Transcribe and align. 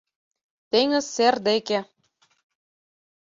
ТЕҤЫЗ 0.71 1.05
СЕР 1.17 1.35
ДЕКЕ 1.47 1.79